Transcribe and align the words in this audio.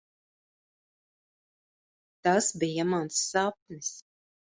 Tas 2.27 2.47
bija 2.63 2.87
mans 2.93 3.21
sapnis. 3.27 3.93